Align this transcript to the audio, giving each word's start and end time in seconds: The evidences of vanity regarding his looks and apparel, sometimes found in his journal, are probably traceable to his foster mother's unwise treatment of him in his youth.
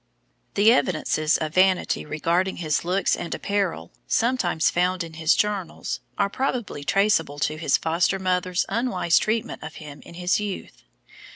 The 0.55 0.73
evidences 0.73 1.37
of 1.37 1.53
vanity 1.53 2.07
regarding 2.07 2.55
his 2.55 2.83
looks 2.83 3.15
and 3.15 3.35
apparel, 3.35 3.91
sometimes 4.07 4.71
found 4.71 5.03
in 5.03 5.13
his 5.13 5.35
journal, 5.35 5.85
are 6.17 6.27
probably 6.27 6.83
traceable 6.83 7.37
to 7.37 7.55
his 7.57 7.77
foster 7.77 8.17
mother's 8.17 8.65
unwise 8.67 9.19
treatment 9.19 9.61
of 9.61 9.75
him 9.75 10.01
in 10.01 10.15
his 10.15 10.39
youth. 10.39 10.81